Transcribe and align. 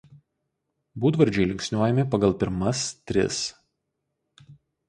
Būdvardžiai 1.03 1.45
linksniuojami 1.51 2.07
pagal 2.15 2.35
pirmas 2.45 2.81
tris. 3.13 3.43